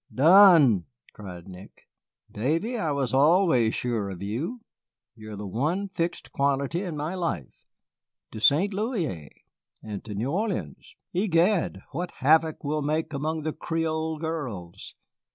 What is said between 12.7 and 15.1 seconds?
make among the Creole girls.